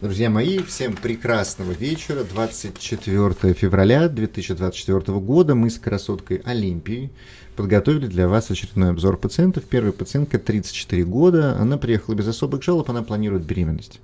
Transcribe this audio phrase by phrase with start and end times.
[0.00, 2.24] Друзья мои, всем прекрасного вечера.
[2.24, 7.10] 24 февраля 2024 года мы с красоткой Олимпией
[7.56, 9.64] подготовили для вас очередной обзор пациентов.
[9.64, 14.00] Первая пациентка 34 года, она приехала без особых жалоб, она планирует беременность.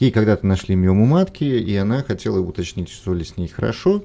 [0.00, 4.02] Ей когда-то нашли миому матки, и она хотела уточнить, что ли с ней хорошо,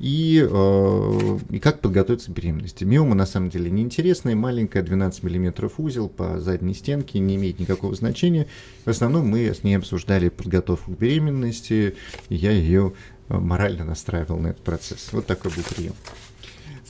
[0.00, 2.84] и, э, и как подготовиться к беременности.
[2.84, 7.94] Миома на самом деле неинтересная, маленькая, 12 мм узел по задней стенке, не имеет никакого
[7.94, 8.46] значения.
[8.84, 11.94] В основном мы с ней обсуждали подготовку к беременности,
[12.28, 12.92] и я ее
[13.28, 15.08] э, морально настраивал на этот процесс.
[15.12, 15.94] Вот такой был прием.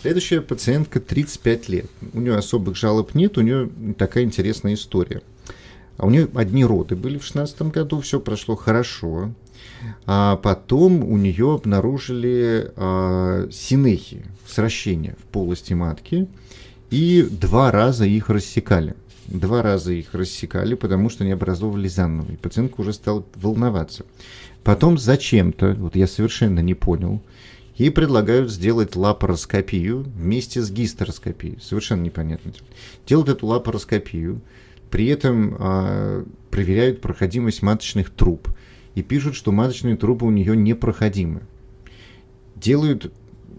[0.00, 1.86] Следующая пациентка 35 лет.
[2.12, 5.22] У нее особых жалоб нет, у нее такая интересная история.
[5.96, 9.32] А у нее одни роды были в 2016 году, все прошло хорошо.
[10.06, 16.28] А потом у нее обнаружили а, синехи, сращения в полости матки,
[16.90, 18.94] и два раза их рассекали.
[19.26, 22.32] Два раза их рассекали, потому что они образовывали заново.
[22.32, 24.04] И пациентка уже стала волноваться.
[24.62, 27.22] Потом зачем-то, вот я совершенно не понял,
[27.76, 31.58] ей предлагают сделать лапароскопию вместе с гистероскопией.
[31.60, 32.52] Совершенно непонятно.
[33.06, 34.40] Делают эту лапароскопию,
[34.90, 38.48] при этом а, проверяют проходимость маточных труб
[38.94, 41.42] и пишут, что маточные трубы у нее непроходимы.
[42.56, 43.12] Делают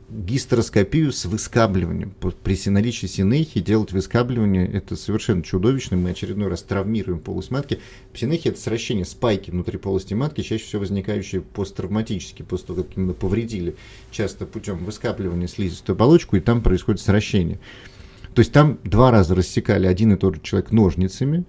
[0.09, 2.13] гистероскопию с выскабливанием.
[2.43, 5.97] При наличии синехи делать выскабливание это совершенно чудовищно.
[5.97, 7.79] Мы очередной раз травмируем полость матки.
[8.13, 13.13] Синехи это сращение спайки внутри полости матки, чаще всего возникающие посттравматически, после того, как именно
[13.13, 13.75] повредили,
[14.11, 17.59] часто путем выскабливания слизистую оболочку, и там происходит сращение.
[18.33, 21.45] То есть там два раза рассекали один и тот же человек ножницами,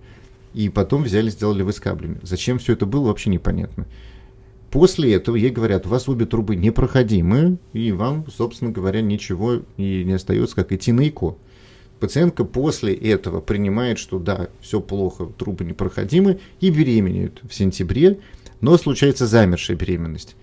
[0.57, 2.19] и потом взяли, сделали выскабливание.
[2.23, 3.87] Зачем все это было, вообще непонятно.
[4.71, 10.03] После этого ей говорят, у вас обе трубы непроходимые, и вам, собственно говоря, ничего и
[10.03, 11.37] не остается, как идти на ЭКО.
[12.01, 18.19] Пациентка после этого принимает, что да, все плохо, трубы непроходимы, и беременеют в сентябре,
[18.62, 20.37] но случается замершая беременность.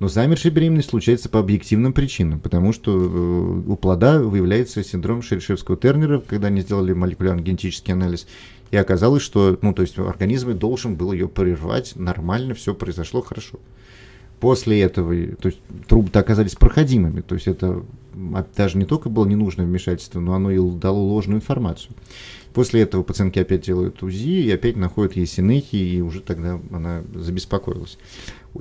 [0.00, 6.22] Но замершая беременность случается по объективным причинам, потому что э, у плода выявляется синдром Шерешевского-Тернера,
[6.26, 8.26] когда они сделали молекулярно генетический анализ,
[8.70, 13.58] и оказалось, что, ну, то есть организм должен был ее прервать, нормально, все произошло хорошо.
[14.38, 17.84] После этого, то есть трубы оказались проходимыми, то есть это
[18.56, 21.94] даже не только было ненужное вмешательство, но оно и дало ложную информацию.
[22.54, 27.04] После этого пациентки опять делают УЗИ и опять находят ей синехи, и уже тогда она
[27.14, 27.98] забеспокоилась.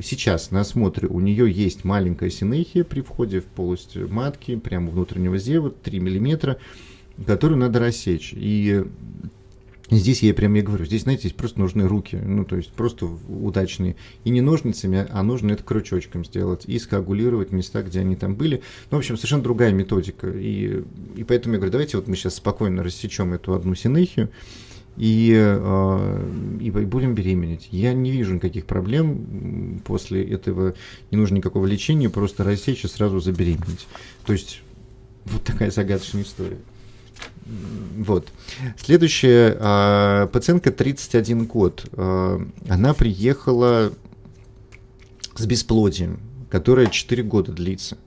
[0.03, 5.38] Сейчас на осмотре у нее есть маленькая синехия при входе в полость матки, прямо внутреннего
[5.38, 6.58] зева, 3 мм,
[7.25, 8.34] которую надо рассечь.
[8.36, 8.84] И
[9.91, 13.07] Здесь я прям я говорю, здесь, знаете, здесь просто нужны руки, ну, то есть просто
[13.27, 13.95] удачные.
[14.23, 18.61] И не ножницами, а нужно это крючочком сделать и скоагулировать места, где они там были.
[18.91, 20.29] Ну, в общем, совершенно другая методика.
[20.29, 20.83] И,
[21.16, 24.29] и поэтому я говорю, давайте вот мы сейчас спокойно рассечем эту одну синехию
[24.95, 26.29] и, э,
[26.61, 27.69] и будем беременеть.
[27.71, 30.75] Я не вижу никаких проблем после этого,
[31.09, 33.88] не нужно никакого лечения, просто рассечь и сразу забеременеть.
[34.25, 34.61] То есть
[35.25, 36.59] вот такая загадочная история.
[37.98, 38.28] Вот.
[38.78, 41.86] Следующая э, пациентка 31 год.
[41.94, 43.92] Э, она приехала
[45.36, 47.98] с бесплодием, которое 4 года длится.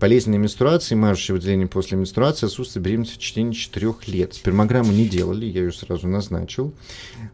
[0.00, 4.32] Болезненные менструации, мажущее выделение после менструации, отсутствие беременности в течение 4 лет.
[4.32, 6.72] Спермограмму не делали, я ее сразу назначил.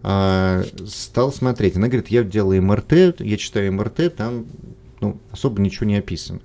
[0.03, 1.77] А, стал смотреть.
[1.77, 4.47] Она говорит, я делаю МРТ, я читаю МРТ, там
[5.01, 6.41] ну, особо ничего не описано.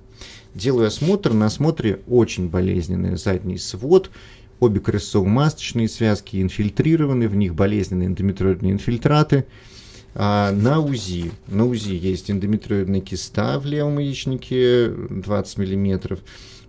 [0.53, 4.11] Делаю осмотр, на осмотре очень болезненный задний свод,
[4.61, 9.45] Обе крестцово-масточные связки инфильтрированы, в них болезненные эндометриоидные инфильтраты.
[10.13, 16.19] А на УЗИ, на УЗИ есть эндометриоидная киста в левом яичнике 20 мм,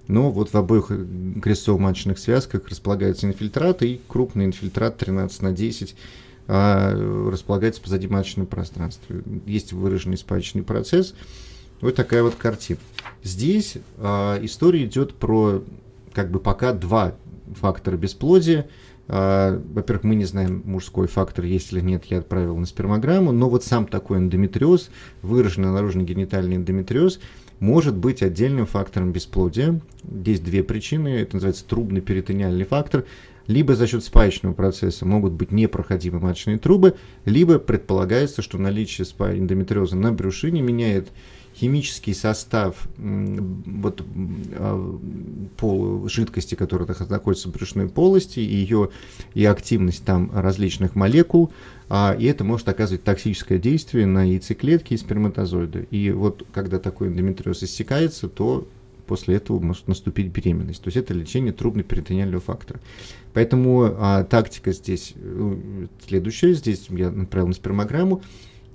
[0.09, 5.95] но вот в обоих крестцово-маточных связках располагаются инфильтраты и крупный инфильтрат 13 на 10
[6.49, 9.17] а, располагается позади маточного пространства.
[9.45, 11.15] Есть выраженный спаечный процесс.
[11.83, 12.81] Вот такая вот картина.
[13.23, 15.63] Здесь а, история идет про
[16.15, 17.15] как бы пока два
[17.55, 18.67] фактора бесплодия.
[19.09, 23.49] А, во-первых, мы не знаем, мужской фактор есть или нет, я отправил на спермограмму, но
[23.49, 24.91] вот сам такой эндометриоз,
[25.23, 27.21] выраженный наружный генитальный эндометриоз,
[27.59, 29.81] может быть отдельным фактором бесплодия.
[30.03, 33.05] Здесь две причины, это называется трубный перитониальный фактор,
[33.47, 36.95] либо за счет спаечного процесса могут быть непроходимы маточные трубы,
[37.25, 41.11] либо предполагается, что наличие эндометриоза на брюшине меняет
[41.55, 44.05] химический состав вот,
[44.55, 44.99] а,
[45.57, 48.91] пол, жидкости, которая находится в брюшной полости, ее
[49.35, 51.53] и активность там различных молекул,
[51.89, 55.87] а, и это может оказывать токсическое действие на яйцеклетки и сперматозоиды.
[55.91, 58.67] И вот когда такой эндометриоз иссякается, то
[59.07, 60.83] после этого может наступить беременность.
[60.83, 62.81] То есть это лечение трубно-перитониального фактора.
[63.35, 65.57] Поэтому а, тактика здесь э,
[66.07, 66.55] следующая.
[66.55, 68.23] Здесь я направил на спермограмму.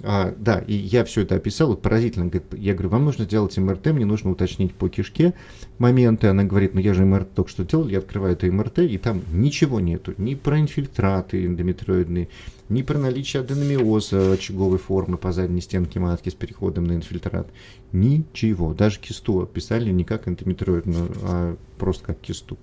[0.04, 2.26] А, да, и я все это описал, вот поразительно.
[2.26, 5.34] Говорит, я говорю, вам нужно сделать МРТ, мне нужно уточнить по кишке
[5.80, 6.28] моменты.
[6.28, 9.22] Она говорит, ну я же МРТ только что делал, я открываю это МРТ, и там
[9.32, 12.30] ничего нету, ни про инфильтраты эндометриоидные,
[12.70, 17.48] ни про наличие аденомиоза очаговой формы по задней стенке матки с переходом на инфильтрат.
[17.92, 18.74] Ничего.
[18.74, 22.58] Даже кисту описали не как эндометриоидную, а просто как кисту.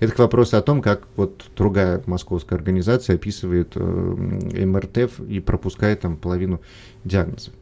[0.00, 6.00] Это к вопросу о том, как вот другая московская организация описывает э, МРТ и пропускает
[6.00, 6.60] там половину
[7.04, 7.54] диагнозов.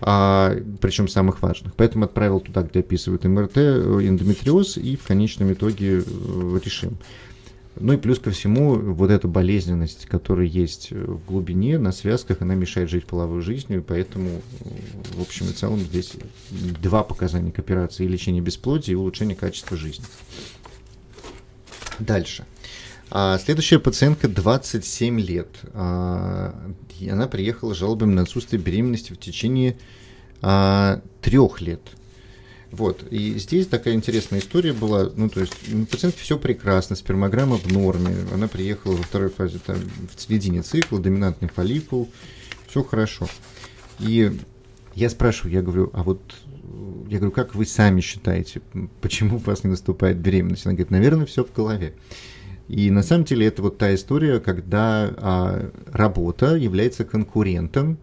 [0.00, 1.74] А, причем самых важных.
[1.74, 6.98] Поэтому отправил туда, где описывают МРТ, э, эндометриоз, и в конечном итоге э, решим.
[7.78, 12.54] Ну и плюс ко всему, вот эта болезненность, которая есть в глубине, на связках, она
[12.54, 14.40] мешает жить половой жизнью, поэтому,
[15.14, 16.14] в общем и целом, здесь
[16.50, 18.04] два показания к операции.
[18.04, 20.06] И лечение бесплодия, и улучшение качества жизни.
[21.98, 22.46] Дальше.
[23.10, 25.48] А, следующая пациентка 27 лет.
[25.74, 26.54] А,
[27.08, 29.76] она приехала с жалобами на отсутствие беременности в течение
[30.40, 31.82] а, трех лет.
[32.72, 37.56] Вот, и здесь такая интересная история была, ну, то есть у пациентки все прекрасно, спермограмма
[37.56, 39.76] в норме, она приехала во второй фазе, там,
[40.14, 42.10] в середине цикла, доминантный фолликул,
[42.66, 43.28] все хорошо.
[44.00, 44.32] И
[44.94, 46.20] я спрашиваю, я говорю, а вот,
[47.08, 48.60] я говорю, как вы сами считаете,
[49.00, 50.66] почему у вас не наступает беременность?
[50.66, 51.94] Она говорит, наверное, все в голове.
[52.68, 57.98] И на самом деле это вот та история, когда а, работа является конкурентом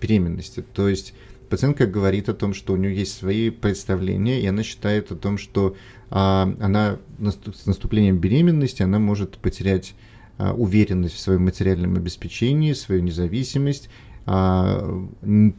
[0.00, 0.64] беременности.
[0.74, 1.14] То есть
[1.50, 5.36] пациентка говорит о том, что у нее есть свои представления, и она считает о том,
[5.36, 5.76] что
[6.08, 9.94] а, она с наступлением беременности она может потерять
[10.38, 13.90] а, уверенность в своем материальном обеспечении, свою независимость.
[14.26, 15.04] А,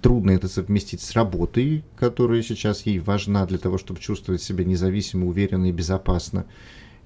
[0.02, 5.28] трудно это совместить с работой, которая сейчас ей важна для того, чтобы чувствовать себя независимо,
[5.28, 6.46] уверенно и безопасно.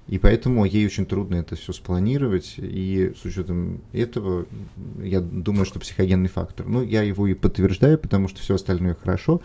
[0.08, 4.46] И поэтому ей очень трудно это все спланировать, и с учетом этого,
[5.02, 6.66] я думаю, что психогенный фактор.
[6.66, 9.40] Ну, я его и подтверждаю, потому что все остальное хорошо.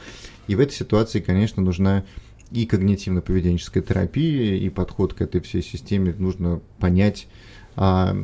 [0.47, 2.03] И в этой ситуации, конечно, нужна
[2.51, 7.27] и когнитивно-поведенческая терапия, и подход к этой всей системе нужно понять,
[7.75, 8.15] а,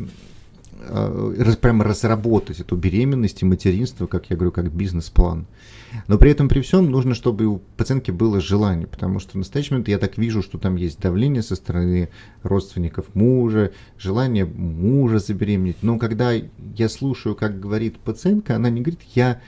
[1.62, 5.48] прямо разработать эту беременность и материнство, как я говорю, как бизнес-план.
[6.08, 9.72] Но при этом, при всем, нужно, чтобы у пациентки было желание, потому что в настоящий
[9.72, 12.10] момент я так вижу, что там есть давление со стороны
[12.44, 15.78] родственников мужа, желание мужа забеременеть.
[15.82, 19.42] Но когда я слушаю, как говорит пациентка, она не говорит, я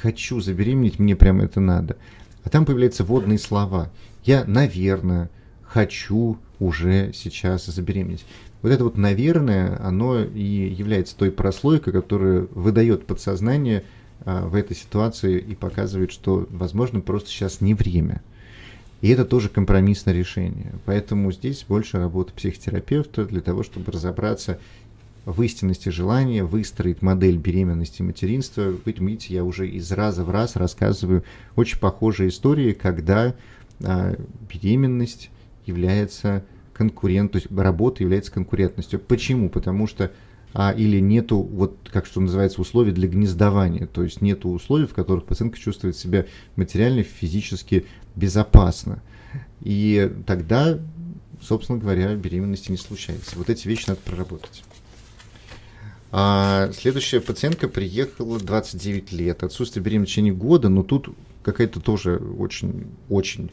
[0.00, 1.96] хочу забеременеть, мне прямо это надо.
[2.44, 3.92] А там появляются водные слова.
[4.24, 5.30] Я, наверное,
[5.62, 8.24] хочу уже сейчас забеременеть.
[8.62, 13.82] Вот это вот, наверное, оно и является той прослойкой, которая выдает подсознание
[14.24, 18.22] а, в этой ситуации и показывает, что, возможно, просто сейчас не время.
[19.00, 20.72] И это тоже компромиссное решение.
[20.84, 24.60] Поэтому здесь больше работа психотерапевта для того, чтобы разобраться
[25.24, 28.62] в истинности желания, выстроить модель беременности и материнства.
[28.62, 31.24] Вы видите, я уже из раза в раз рассказываю
[31.56, 33.34] очень похожие истории, когда
[33.82, 34.14] а,
[34.48, 35.30] беременность
[35.66, 38.98] является конкурент, то есть работа является конкурентностью.
[38.98, 39.48] Почему?
[39.48, 40.10] Потому что
[40.54, 44.94] а, или нету, вот как что называется, условий для гнездования, то есть нету условий, в
[44.94, 46.26] которых пациентка чувствует себя
[46.56, 47.86] материально, физически
[48.16, 49.02] безопасно.
[49.62, 50.78] И тогда,
[51.40, 53.38] собственно говоря, беременности не случается.
[53.38, 54.62] Вот эти вещи надо проработать.
[56.10, 61.08] А следующая пациентка приехала 29 лет, отсутствие беременности в течение года, но тут
[61.42, 63.50] какая-то тоже очень-очень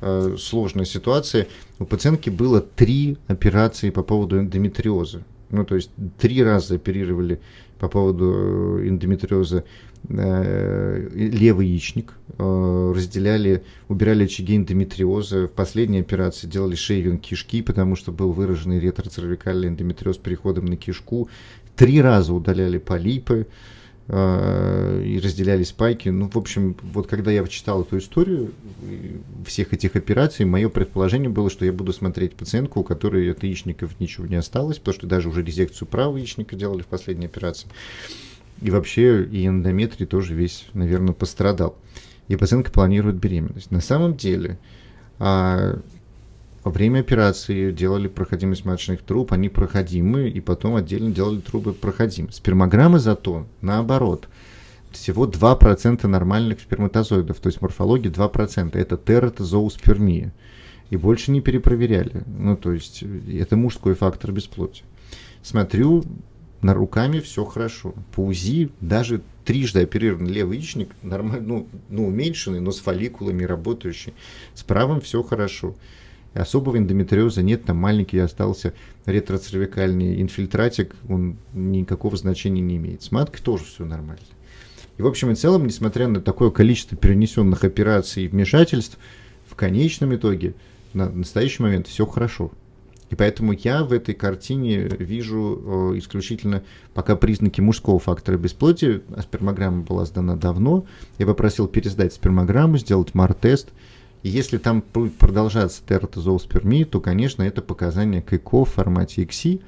[0.00, 1.46] э, сложная ситуация.
[1.78, 5.22] У пациентки было три операции по поводу эндометриоза.
[5.50, 7.40] Ну, то есть три раза оперировали
[7.80, 9.64] по поводу э, эндометриоза
[10.08, 15.48] э, левый яичник, э, разделяли, убирали очаги эндометриоза.
[15.48, 21.28] В последней операции делали шейвинг кишки, потому что был выраженный ретроцервикальный эндометриоз переходом на кишку.
[21.74, 23.46] Три раза удаляли полипы.
[24.12, 26.08] И разделяли спайки.
[26.08, 28.50] Ну, в общем, вот когда я читал эту историю
[29.46, 34.00] всех этих операций, мое предположение было, что я буду смотреть пациентку, у которой от яичников
[34.00, 37.68] ничего не осталось, потому что даже уже резекцию правого яичника делали в последней операции.
[38.60, 41.76] И вообще и эндометрий тоже весь, наверное, пострадал.
[42.26, 43.70] И пациентка планирует беременность.
[43.70, 44.58] На самом деле,
[45.20, 45.78] а,
[46.62, 52.32] во время операции делали проходимость маточных труб, они проходимы, и потом отдельно делали трубы проходимы.
[52.32, 54.28] Спермограммы зато, наоборот,
[54.90, 60.32] всего 2% нормальных сперматозоидов, то есть морфология 2%, это тератозооспермия.
[60.90, 62.24] И больше не перепроверяли.
[62.26, 64.84] Ну, то есть это мужской фактор бесплодия.
[65.42, 66.04] Смотрю,
[66.62, 67.94] на руками все хорошо.
[68.14, 74.12] По УЗИ даже трижды оперированный левый яичник, нормально, ну, ну, уменьшенный, но с фолликулами работающий.
[74.54, 75.74] С правым все хорошо
[76.34, 78.72] особого эндометриоза нет, там маленький остался
[79.06, 83.02] ретроцервикальный инфильтратик, он никакого значения не имеет.
[83.02, 84.22] С маткой тоже все нормально.
[84.96, 88.98] И в общем и целом, несмотря на такое количество перенесенных операций и вмешательств,
[89.48, 90.54] в конечном итоге,
[90.92, 92.50] на настоящий момент все хорошо.
[93.10, 96.62] И поэтому я в этой картине вижу э, исключительно
[96.94, 99.02] пока признаки мужского фактора бесплодия.
[99.16, 100.86] А спермограмма была сдана давно.
[101.18, 103.70] Я попросил пересдать спермограмму, сделать МАР-тест.
[104.22, 109.60] И если там будет продолжаться тератозооспермия, то, конечно, это показание к ЭКО в формате XI.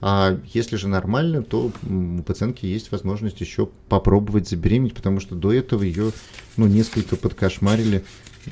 [0.00, 5.52] А если же нормально, то у пациентки есть возможность еще попробовать забеременеть, потому что до
[5.52, 6.12] этого ее
[6.56, 8.04] ну, несколько подкошмарили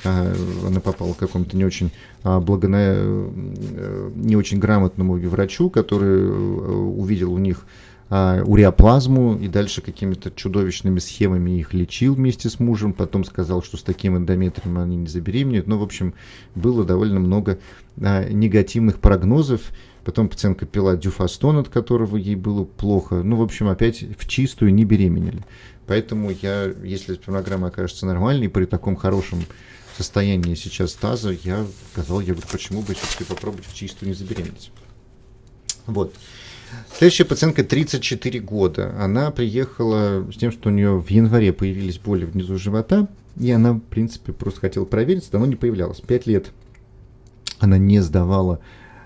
[0.03, 0.33] а,
[0.65, 1.91] она попала к какому-то не очень
[2.23, 2.77] а, благона...
[2.79, 7.65] Э, не очень грамотному врачу, который э, увидел у них
[8.17, 13.75] а, уреоплазму и дальше какими-то чудовищными схемами их лечил вместе с мужем, потом сказал, что
[13.75, 15.67] с таким эндометрием они не забеременеют.
[15.67, 16.13] Ну, в общем,
[16.55, 17.59] было довольно много
[17.97, 19.63] негативных прогнозов.
[20.05, 23.15] Потом пациентка пила дюфастон, от которого ей было плохо.
[23.21, 25.43] Ну, в общем, опять в чистую не беременели.
[25.85, 29.43] Поэтому я, если спермограмма окажется нормальной, при таком хорошем
[29.97, 34.71] состоянии сейчас таза, я сказал, я говорю, почему бы все-таки попробовать в чистую не забеременеть.
[35.85, 36.15] Вот.
[36.97, 38.95] Следующая пациентка 34 года.
[38.99, 43.07] Она приехала с тем, что у нее в январе появились боли внизу живота,
[43.39, 45.99] и она, в принципе, просто хотела проверить, давно не появлялась.
[45.99, 46.51] Пять лет
[47.59, 48.59] она не сдавала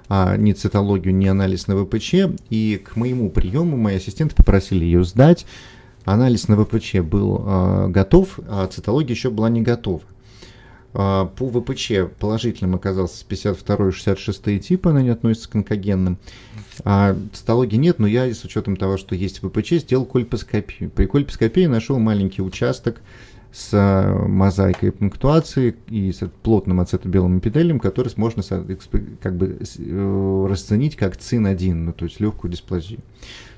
[0.07, 2.15] а, ни цитологию, ни анализ на ВПЧ,
[2.49, 5.45] и к моему приему мои ассистенты попросили ее сдать.
[6.05, 10.01] Анализ на ВПЧ был а, готов, а цитология еще была не готова.
[10.93, 16.17] А, по ВПЧ положительным оказался 52 и 66 типы, они относятся к онкогенным.
[16.83, 20.89] А цитологии нет, но я с учетом того, что есть ВПЧ, сделал кольпоскопию.
[20.89, 23.01] При кольпоскопии нашел маленький участок
[23.51, 28.43] с а, мозаикой пунктуации и с плотным ацетобелым эпителием, который можно
[29.21, 32.99] как бы э, расценить как ЦИН-1, ну, то есть легкую дисплазию.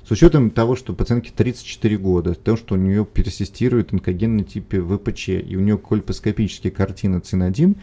[0.06, 5.28] С учетом того, что пациентке 34 года, то, что у нее персистирует онкогенный типе ВПЧ,
[5.28, 7.76] и у нее кольпоскопическая картина ЦИН-1,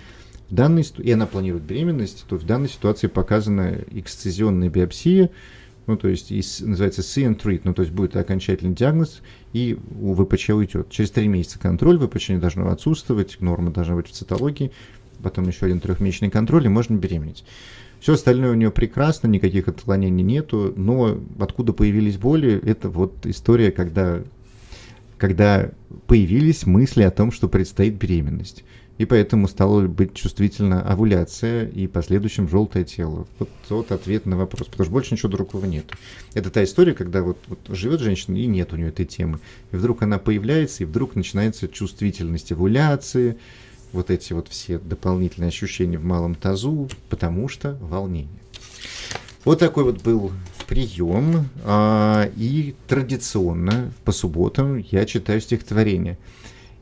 [0.49, 5.29] в данной, и она планирует беременность, то в данной ситуации показана эксцизионная биопсия,
[5.89, 9.21] ну, то есть из, называется see and treat, ну, то есть будет окончательный диагноз,
[9.53, 10.91] и у ВПЧ уйдет.
[10.91, 14.71] Через три месяца контроль, ВПЧ не должно отсутствовать, норма должна быть в цитологии,
[15.23, 17.43] потом еще один трехмесячный контроль, и можно беременеть.
[17.99, 23.71] Все остальное у нее прекрасно, никаких отклонений нету, но откуда появились боли, это вот история,
[23.71, 24.21] когда,
[25.17, 25.71] когда
[26.05, 28.63] появились мысли о том, что предстоит беременность.
[28.99, 33.25] И поэтому стала быть чувствительна овуляция и последующим желтое тело.
[33.39, 35.85] Вот, вот ответ на вопрос, потому что больше ничего другого нет.
[36.33, 39.39] Это та история, когда вот, вот живет женщина и нет у нее этой темы.
[39.71, 43.37] И вдруг она появляется, и вдруг начинается чувствительность овуляции,
[43.93, 48.27] вот эти вот все дополнительные ощущения в малом тазу, потому что волнение.
[49.45, 50.33] Вот такой вот был
[50.67, 56.17] прием, а, и традиционно по субботам я читаю стихотворение.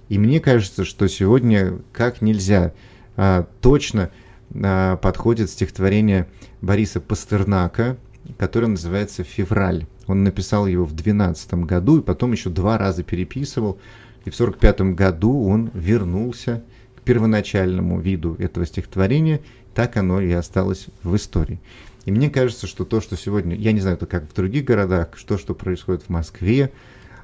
[0.10, 2.74] И мне кажется, что сегодня как нельзя
[3.16, 4.10] а, точно
[4.54, 6.28] а, подходит стихотворение
[6.62, 7.98] Бориса Пастернака,
[8.38, 9.86] которое называется «Февраль».
[10.08, 13.80] Он написал его в 2012 году и потом еще два раза переписывал.
[14.26, 16.64] И в 1945 году он вернулся
[17.08, 19.40] первоначальному виду этого стихотворения,
[19.74, 21.62] так оно и осталось в истории.
[22.04, 25.38] И мне кажется, что то, что сегодня, я не знаю, как в других городах, что,
[25.38, 26.72] что происходит в Москве,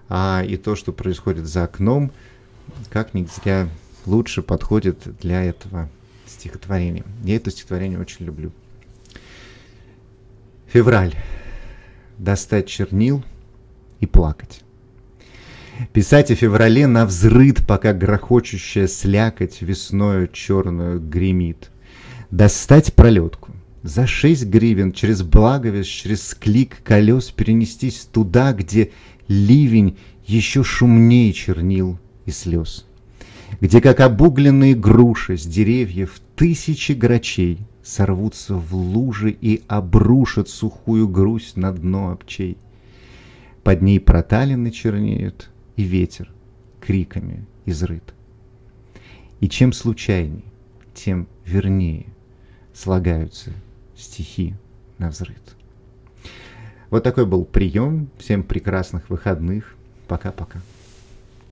[0.07, 2.13] а, и то, что происходит за окном,
[2.89, 3.69] как зря
[4.05, 5.89] лучше подходит для этого
[6.25, 7.03] стихотворения.
[7.23, 8.51] Я это стихотворение очень люблю.
[10.67, 11.13] Февраль.
[12.17, 13.23] Достать чернил
[13.99, 14.61] и плакать.
[15.91, 21.71] Писать о феврале на взрыд, пока грохочущая слякоть весною черную гремит.
[22.29, 23.51] Достать пролетку.
[23.81, 28.91] За шесть гривен через благовест, через клик колес перенестись туда, где
[29.27, 32.85] ливень еще шумнее чернил и слез.
[33.61, 41.57] Где, как обугленные груши с деревьев, тысячи грачей сорвутся в лужи и обрушат сухую грусть
[41.57, 42.57] на дно обчей.
[43.63, 46.31] Под ней проталины чернеют, и ветер
[46.79, 48.13] криками изрыт.
[49.39, 50.45] И чем случайней,
[50.93, 52.05] тем вернее
[52.73, 53.51] слагаются
[53.95, 54.55] стихи
[54.97, 55.55] на взрыт.
[56.89, 58.09] Вот такой был прием.
[58.17, 59.75] Всем прекрасных выходных.
[60.07, 60.61] Пока-пока.